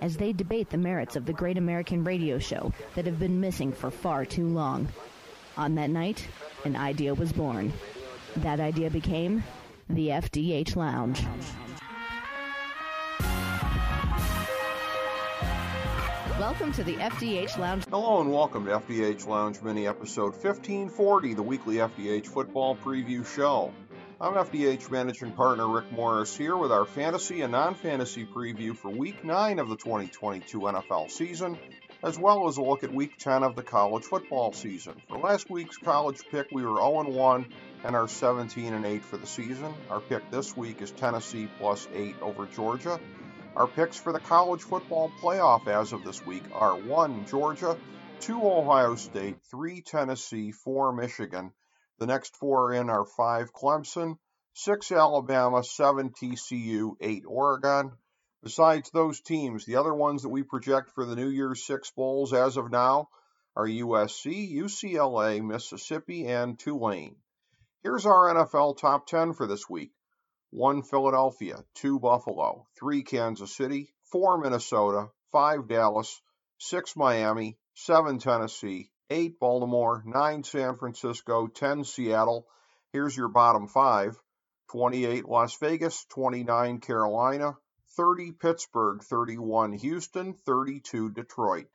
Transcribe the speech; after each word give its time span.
as 0.00 0.16
they 0.16 0.32
debate 0.32 0.70
the 0.70 0.78
merits 0.78 1.16
of 1.16 1.26
the 1.26 1.32
great 1.32 1.58
American 1.58 2.04
radio 2.04 2.38
show 2.38 2.72
that 2.94 3.06
have 3.06 3.18
been 3.18 3.40
missing 3.40 3.72
for 3.72 3.90
far 3.90 4.24
too 4.24 4.46
long. 4.46 4.88
On 5.56 5.74
that 5.74 5.90
night, 5.90 6.26
an 6.64 6.76
idea 6.76 7.14
was 7.14 7.32
born. 7.32 7.72
That 8.36 8.60
idea 8.60 8.90
became 8.90 9.42
the 9.88 10.08
FDH 10.08 10.76
Lounge. 10.76 11.24
Welcome 16.38 16.72
to 16.72 16.84
the 16.84 16.94
FDH 16.94 17.58
Lounge. 17.58 17.84
Hello 17.90 18.22
and 18.22 18.32
welcome 18.32 18.64
to 18.64 18.70
FDH 18.70 19.26
Lounge 19.26 19.60
Mini 19.60 19.86
episode 19.86 20.32
1540, 20.32 21.34
the 21.34 21.42
weekly 21.42 21.76
FDH 21.76 22.26
football 22.26 22.74
preview 22.76 23.26
show. 23.26 23.72
I'm 24.22 24.34
FDH 24.34 24.90
Managing 24.90 25.32
Partner 25.32 25.66
Rick 25.66 25.92
Morris 25.92 26.36
here 26.36 26.54
with 26.54 26.70
our 26.70 26.84
fantasy 26.84 27.40
and 27.40 27.52
non 27.52 27.74
fantasy 27.74 28.26
preview 28.26 28.76
for 28.76 28.90
Week 28.90 29.24
9 29.24 29.58
of 29.58 29.70
the 29.70 29.76
2022 29.76 30.60
NFL 30.60 31.10
season, 31.10 31.58
as 32.02 32.18
well 32.18 32.46
as 32.46 32.58
a 32.58 32.62
look 32.62 32.84
at 32.84 32.92
Week 32.92 33.16
10 33.16 33.42
of 33.42 33.56
the 33.56 33.62
college 33.62 34.04
football 34.04 34.52
season. 34.52 35.00
For 35.08 35.16
last 35.16 35.48
week's 35.48 35.78
college 35.78 36.20
pick, 36.30 36.48
we 36.52 36.62
were 36.66 36.76
0 36.76 37.08
1 37.08 37.46
and 37.82 37.96
are 37.96 38.06
17 38.06 38.74
and 38.74 38.84
8 38.84 39.02
for 39.02 39.16
the 39.16 39.26
season. 39.26 39.72
Our 39.88 40.00
pick 40.00 40.30
this 40.30 40.54
week 40.54 40.82
is 40.82 40.90
Tennessee 40.90 41.48
plus 41.58 41.88
8 41.94 42.16
over 42.20 42.44
Georgia. 42.44 43.00
Our 43.56 43.68
picks 43.68 43.96
for 43.96 44.12
the 44.12 44.20
college 44.20 44.60
football 44.60 45.10
playoff 45.22 45.66
as 45.66 45.94
of 45.94 46.04
this 46.04 46.26
week 46.26 46.44
are 46.52 46.76
1 46.76 47.24
Georgia, 47.24 47.74
2 48.20 48.38
Ohio 48.42 48.96
State, 48.96 49.38
3 49.50 49.80
Tennessee, 49.80 50.52
4 50.52 50.92
Michigan. 50.92 51.52
The 52.00 52.06
next 52.06 52.34
four 52.34 52.72
in 52.72 52.88
are 52.88 53.04
5 53.04 53.52
Clemson, 53.52 54.16
6 54.54 54.90
Alabama, 54.90 55.62
7 55.62 56.08
TCU, 56.08 56.96
8 56.98 57.24
Oregon. 57.26 57.92
Besides 58.42 58.90
those 58.90 59.20
teams, 59.20 59.66
the 59.66 59.76
other 59.76 59.94
ones 59.94 60.22
that 60.22 60.30
we 60.30 60.42
project 60.42 60.92
for 60.92 61.04
the 61.04 61.14
New 61.14 61.28
Year's 61.28 61.62
Six 61.62 61.90
Bowls 61.90 62.32
as 62.32 62.56
of 62.56 62.70
now 62.70 63.10
are 63.54 63.66
USC, 63.66 64.50
UCLA, 64.50 65.44
Mississippi, 65.44 66.26
and 66.26 66.58
Tulane. 66.58 67.16
Here's 67.82 68.06
our 68.06 68.34
NFL 68.34 68.78
top 68.78 69.06
10 69.06 69.34
for 69.34 69.46
this 69.46 69.68
week 69.68 69.92
1 70.52 70.80
Philadelphia, 70.84 71.62
2 71.74 72.00
Buffalo, 72.00 72.66
3 72.78 73.02
Kansas 73.02 73.54
City, 73.54 73.92
4 74.10 74.38
Minnesota, 74.38 75.10
5 75.32 75.68
Dallas, 75.68 76.22
6 76.60 76.96
Miami, 76.96 77.58
7 77.74 78.18
Tennessee, 78.18 78.90
8 79.12 79.40
Baltimore, 79.40 80.04
9 80.06 80.44
San 80.44 80.76
Francisco, 80.76 81.48
10 81.48 81.82
Seattle. 81.82 82.46
Here's 82.92 83.16
your 83.16 83.28
bottom 83.28 83.66
5 83.66 84.16
28 84.70 85.24
Las 85.28 85.56
Vegas, 85.56 86.04
29 86.10 86.78
Carolina, 86.78 87.56
30 87.96 88.30
Pittsburgh, 88.32 89.02
31 89.02 89.72
Houston, 89.72 90.34
32 90.46 91.10
Detroit. 91.10 91.66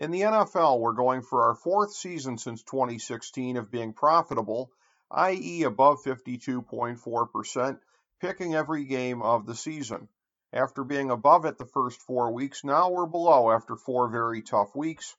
In 0.00 0.10
the 0.10 0.22
NFL, 0.22 0.80
we're 0.80 0.94
going 0.94 1.20
for 1.20 1.42
our 1.42 1.54
fourth 1.54 1.92
season 1.92 2.38
since 2.38 2.62
2016 2.62 3.58
of 3.58 3.70
being 3.70 3.92
profitable, 3.92 4.72
i.e., 5.10 5.64
above 5.64 6.02
52.4% 6.02 7.78
picking 8.18 8.54
every 8.54 8.84
game 8.84 9.20
of 9.20 9.44
the 9.44 9.54
season. 9.54 10.08
After 10.54 10.84
being 10.84 11.10
above 11.10 11.44
it 11.44 11.58
the 11.58 11.66
first 11.66 12.00
four 12.00 12.32
weeks, 12.32 12.64
now 12.64 12.88
we're 12.88 13.06
below 13.06 13.50
after 13.50 13.76
four 13.76 14.08
very 14.08 14.40
tough 14.40 14.74
weeks. 14.74 15.14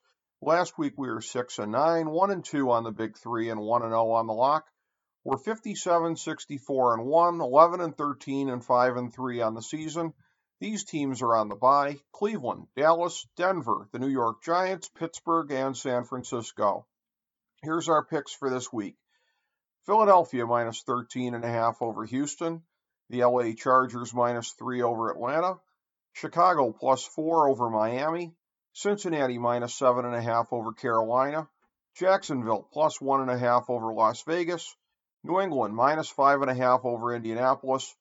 Last 0.45 0.77
week 0.77 0.95
we 0.97 1.09
were 1.09 1.21
6 1.21 1.59
and 1.59 1.71
9, 1.71 2.09
1 2.09 2.31
and 2.31 2.43
2 2.43 2.69
on 2.69 2.83
the 2.83 2.91
big 2.91 3.17
3 3.17 3.49
and 3.49 3.61
1 3.61 3.81
and 3.81 3.91
0 3.91 4.11
on 4.11 4.27
the 4.27 4.33
lock. 4.33 4.65
We're 5.23 5.37
57, 5.37 6.17
64 6.17 6.95
and 6.95 7.05
1, 7.05 7.39
11 7.39 7.79
and 7.79 7.95
13 7.95 8.49
and 8.49 8.61
5 8.61 8.97
and 8.97 9.13
3 9.13 9.41
on 9.41 9.53
the 9.53 9.61
season. 9.61 10.13
These 10.59 10.83
teams 10.83 11.21
are 11.21 11.33
on 11.33 11.47
the 11.47 11.55
bye. 11.55 12.01
Cleveland, 12.11 12.67
Dallas, 12.75 13.25
Denver, 13.37 13.87
the 13.93 13.99
New 13.99 14.09
York 14.09 14.43
Giants, 14.43 14.89
Pittsburgh, 14.89 15.49
and 15.49 15.77
San 15.77 16.03
Francisco. 16.03 16.87
Here's 17.61 17.87
our 17.87 18.03
picks 18.03 18.33
for 18.33 18.49
this 18.49 18.71
week. 18.73 18.97
Philadelphia 19.85 20.45
minus 20.45 20.83
13 20.83 21.35
and 21.35 21.45
a 21.45 21.49
half 21.49 21.81
over 21.81 22.03
Houston. 22.03 22.63
The 23.09 23.23
LA 23.23 23.53
Chargers 23.53 24.13
minus 24.13 24.51
three 24.51 24.81
over 24.81 25.09
Atlanta. 25.09 25.61
Chicago 26.11 26.73
plus 26.73 27.05
four 27.05 27.47
over 27.47 27.69
Miami. 27.69 28.35
Cincinnati 28.75 29.37
minus 29.37 29.75
seven 29.75 30.03
and 30.03 30.15
a 30.15 30.21
half 30.21 30.51
over 30.51 30.73
Carolina. 30.73 31.47
Jacksonville 31.95 32.67
plus 32.73 32.99
one 32.99 33.21
and 33.21 33.29
a 33.29 33.37
half 33.37 33.69
over 33.69 33.93
Las 33.93 34.23
Vegas. 34.23 34.75
New 35.23 35.39
England 35.39 35.75
minus 35.75 36.09
five 36.09 36.41
and 36.41 36.49
a 36.49 36.55
half 36.55 36.83
over 36.83 37.13
Indianapolis. 37.13 37.95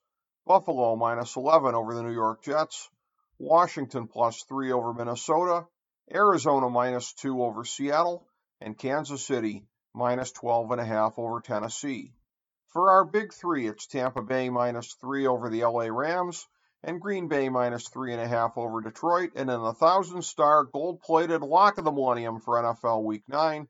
Buffalo 0.47 0.97
minus 0.97 1.37
11 1.37 1.75
over 1.75 1.95
the 1.95 2.03
New 2.03 2.15
York 2.15 2.43
Jets. 2.43 2.89
Washington 3.39 4.09
plus 4.09 4.45
three 4.45 4.73
over 4.73 4.95
Minnesota. 4.95 5.67
Arizona 6.13 6.71
minus 6.71 7.13
two 7.13 7.43
over 7.43 7.67
Seattle. 7.67 8.27
And 8.59 8.79
Kansas 8.79 9.27
City 9.27 9.67
minus 9.93 10.33
12 10.33 10.71
and 10.71 10.81
a 10.81 10.87
half 10.87 11.19
over 11.19 11.43
Tennessee. 11.43 12.15
For 12.69 12.93
our 12.93 13.05
big 13.05 13.35
three, 13.35 13.69
it's 13.69 13.87
Tampa 13.87 14.23
Bay 14.23 14.49
minus 14.49 14.95
three 14.95 15.27
over 15.27 15.51
the 15.51 15.65
LA 15.65 15.89
Rams 15.89 16.49
and 16.85 17.01
Green 17.01 17.29
Bay 17.29 17.49
minus 17.49 17.89
three 17.89 18.13
and 18.13 18.21
a 18.21 18.27
half 18.27 18.59
over 18.59 18.81
Detroit. 18.81 19.33
And 19.37 19.49
in 19.49 19.63
the 19.63 19.73
thousand 19.73 20.23
star 20.23 20.65
gold 20.65 21.01
plated 21.01 21.43
lock 21.43 21.79
of 21.79 21.85
the 21.85 21.93
millennium 21.93 22.41
for 22.41 22.61
NFL 22.61 23.05
Week 23.05 23.23
9, 23.29 23.69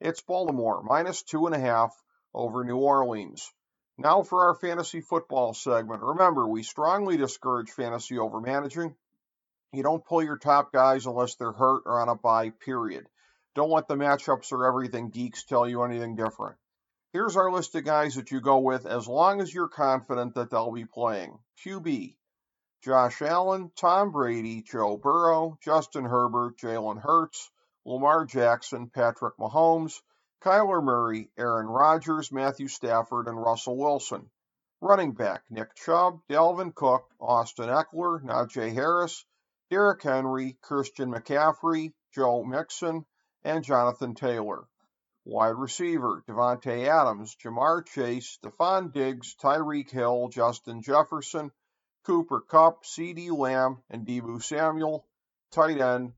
it's 0.00 0.20
Baltimore 0.20 0.82
minus 0.82 1.22
two 1.22 1.46
and 1.46 1.54
a 1.54 1.58
half 1.58 1.94
over 2.34 2.64
New 2.64 2.76
Orleans. 2.76 3.50
Now 3.96 4.22
for 4.22 4.46
our 4.46 4.54
fantasy 4.54 5.00
football 5.00 5.54
segment. 5.54 6.02
Remember, 6.02 6.46
we 6.46 6.62
strongly 6.62 7.16
discourage 7.16 7.70
fantasy 7.70 8.18
over 8.18 8.40
managing. 8.40 8.94
You 9.72 9.82
don't 9.82 10.04
pull 10.04 10.22
your 10.22 10.38
top 10.38 10.72
guys 10.72 11.06
unless 11.06 11.36
they're 11.36 11.52
hurt 11.52 11.82
or 11.86 12.00
on 12.00 12.08
a 12.08 12.14
bye, 12.14 12.50
period. 12.50 13.06
Don't 13.54 13.70
let 13.70 13.88
the 13.88 13.96
matchups 13.96 14.52
or 14.52 14.66
everything 14.66 15.10
geeks 15.10 15.44
tell 15.44 15.68
you 15.68 15.82
anything 15.82 16.14
different. 16.14 16.56
Here's 17.12 17.36
our 17.36 17.50
list 17.50 17.74
of 17.74 17.84
guys 17.84 18.14
that 18.14 18.30
you 18.30 18.40
go 18.40 18.58
with 18.58 18.86
as 18.86 19.08
long 19.08 19.40
as 19.40 19.52
you're 19.52 19.68
confident 19.68 20.34
that 20.34 20.50
they'll 20.50 20.72
be 20.72 20.84
playing. 20.84 21.38
QB 21.64 22.14
Josh 22.82 23.20
Allen, 23.20 23.70
Tom 23.76 24.10
Brady, 24.10 24.62
Joe 24.62 24.96
Burrow, 24.96 25.58
Justin 25.62 26.06
Herbert, 26.06 26.56
Jalen 26.56 27.02
Hurts, 27.02 27.50
Lamar 27.84 28.24
Jackson, 28.24 28.88
Patrick 28.88 29.36
Mahomes, 29.36 30.00
Kyler 30.42 30.82
Murray, 30.82 31.30
Aaron 31.36 31.66
Rodgers, 31.66 32.32
Matthew 32.32 32.68
Stafford, 32.68 33.28
and 33.28 33.38
Russell 33.38 33.76
Wilson. 33.76 34.30
Running 34.80 35.12
back 35.12 35.42
Nick 35.50 35.74
Chubb, 35.74 36.20
Dalvin 36.30 36.74
Cook, 36.74 37.06
Austin 37.20 37.68
Ekeler, 37.68 38.22
Najee 38.22 38.72
Harris, 38.72 39.26
Derrick 39.68 40.02
Henry, 40.02 40.56
Christian 40.62 41.12
McCaffrey, 41.12 41.92
Joe 42.14 42.44
Mixon, 42.44 43.04
and 43.44 43.62
Jonathan 43.62 44.14
Taylor. 44.14 44.66
Wide 45.26 45.56
receiver 45.56 46.24
Davante 46.26 46.86
Adams, 46.88 47.36
Ja'Marr 47.36 47.86
Chase, 47.86 48.38
Stefon 48.42 48.90
Diggs, 48.90 49.36
Tyreek 49.36 49.90
Hill, 49.90 50.28
Justin 50.28 50.80
Jefferson, 50.80 51.52
Cooper 52.04 52.40
Kupp, 52.40 52.84
CeeDee 52.84 53.30
Lamb, 53.30 53.82
and 53.90 54.06
Deebo 54.06 54.42
Samuel. 54.42 55.06
Tight 55.50 55.80
end 55.80 56.12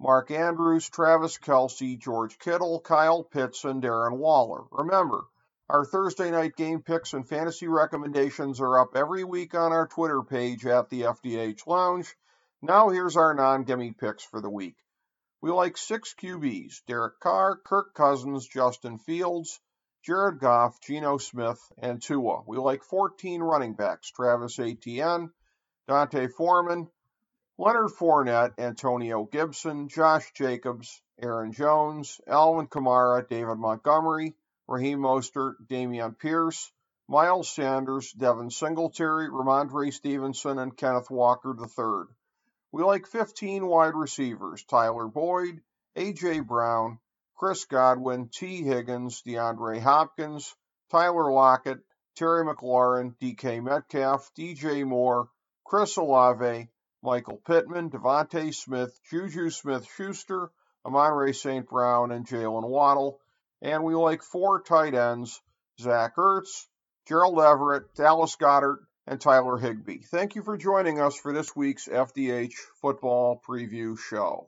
Mark 0.00 0.30
Andrews, 0.30 0.88
Travis 0.88 1.38
Kelce, 1.38 1.98
George 1.98 2.38
Kittle, 2.38 2.80
Kyle 2.80 3.22
Pitts, 3.22 3.64
and 3.64 3.82
Darren 3.82 4.18
Waller. 4.18 4.64
Remember, 4.70 5.24
our 5.68 5.84
Thursday 5.84 6.30
night 6.30 6.56
game 6.56 6.82
picks 6.82 7.14
and 7.14 7.26
fantasy 7.26 7.68
recommendations 7.68 8.60
are 8.60 8.78
up 8.78 8.96
every 8.96 9.24
week 9.24 9.54
on 9.54 9.72
our 9.72 9.86
Twitter 9.86 10.22
page 10.22 10.66
at 10.66 10.90
the 10.90 11.02
FDH 11.02 11.66
Lounge. 11.66 12.14
Now 12.60 12.90
here's 12.90 13.16
our 13.16 13.32
non-gimme 13.34 13.92
picks 13.92 14.22
for 14.24 14.40
the 14.40 14.50
week. 14.50 14.76
We 15.40 15.50
like 15.50 15.76
six 15.76 16.14
QBs 16.14 16.84
Derek 16.86 17.20
Carr, 17.20 17.56
Kirk 17.56 17.94
Cousins, 17.94 18.46
Justin 18.46 18.98
Fields, 18.98 19.60
Jared 20.04 20.38
Goff, 20.38 20.80
Geno 20.82 21.16
Smith, 21.16 21.60
and 21.78 22.02
Tua. 22.02 22.42
We 22.46 22.58
like 22.58 22.82
14 22.82 23.42
running 23.42 23.72
backs 23.72 24.10
Travis 24.10 24.58
Etienne, 24.58 25.30
D'Onta 25.88 26.28
Foreman, 26.28 26.90
Leonard 27.56 27.90
Fournette, 27.90 28.52
Antonio 28.58 29.24
Gibson, 29.24 29.88
Josh 29.88 30.30
Jacobs, 30.34 31.00
Aaron 31.22 31.52
Jones, 31.52 32.20
Alvin 32.26 32.66
Kamara, 32.66 33.26
David 33.26 33.56
Montgomery, 33.56 34.34
Raheem 34.68 34.98
Mostert, 34.98 35.54
Dameon 35.66 36.18
Pierce, 36.18 36.70
Miles 37.08 37.48
Sanders, 37.48 38.12
Devin 38.12 38.50
Singletary, 38.50 39.30
Rhamondre 39.30 39.90
Stevenson, 39.90 40.58
and 40.58 40.76
Kenneth 40.76 41.10
Walker 41.10 41.56
III. 41.58 42.14
We 42.72 42.82
like 42.82 43.06
15 43.06 43.66
wide 43.66 43.94
receivers 43.94 44.64
Tyler 44.64 45.06
Boyd, 45.06 45.62
A.J. 45.96 46.40
Brown, 46.40 46.98
Chris 47.44 47.66
Godwin, 47.66 48.30
Tee 48.30 48.62
Higgins, 48.62 49.20
DeAndre 49.20 49.78
Hopkins, 49.78 50.56
Tyler 50.90 51.30
Lockett, 51.30 51.80
Terry 52.16 52.42
McLaurin, 52.42 53.14
DK 53.20 53.62
Metcalf, 53.62 54.30
DJ 54.34 54.82
Moore, 54.86 55.28
Chris 55.62 55.94
Olave, 55.98 56.70
Michael 57.02 57.42
Pittman, 57.46 57.90
DeVonta 57.90 58.54
Smith, 58.54 58.98
Juju 59.10 59.50
Smith 59.50 59.86
Schuster, 59.94 60.50
Amon-Ra 60.86 61.32
St. 61.32 61.68
Brown, 61.68 62.12
and 62.12 62.26
Jaylen 62.26 62.66
Waddle. 62.66 63.20
And 63.60 63.84
we 63.84 63.94
like 63.94 64.22
four 64.22 64.62
tight 64.62 64.94
ends 64.94 65.42
Zach 65.78 66.16
Ertz, 66.16 66.64
Gerald 67.06 67.38
Everett, 67.38 67.94
Dallas 67.94 68.36
Goedert, 68.36 68.78
and 69.06 69.20
Tyler 69.20 69.58
Higbee. 69.58 70.00
Thank 70.10 70.34
you 70.34 70.42
for 70.42 70.56
joining 70.56 70.98
us 70.98 71.14
for 71.14 71.34
this 71.34 71.54
week's 71.54 71.88
FDH 71.88 72.54
Football 72.80 73.42
Preview 73.46 73.98
Show. 73.98 74.40